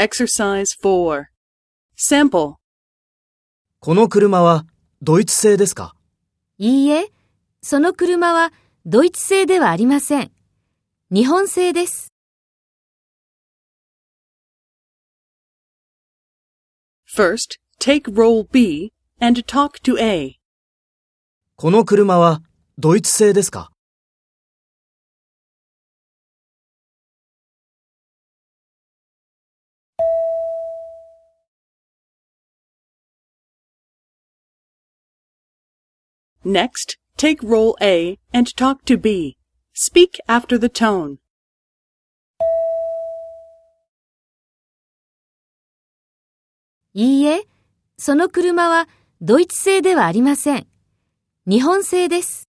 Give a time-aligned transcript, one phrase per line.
[0.00, 1.24] Exercise 4.
[1.96, 2.54] Sample.
[3.80, 4.64] この車は
[5.02, 5.96] ドイツ製ですか？
[6.56, 7.08] いいえ、
[7.62, 8.52] その車は
[8.86, 10.30] ドイツ製ではありません。
[11.10, 12.12] 日本製です。
[17.12, 20.36] First, take role B and talk to A.
[21.56, 22.40] この車は
[22.78, 23.72] ドイツ製ですか？
[36.44, 39.36] Next, take role A and talk to B.
[39.74, 41.18] Speak after the tone.
[46.94, 47.42] いいえ、
[47.96, 48.88] その車は
[49.20, 50.66] ドイツ製ではありません。
[51.46, 52.47] 日本製です。